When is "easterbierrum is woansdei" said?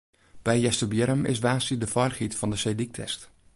0.69-1.79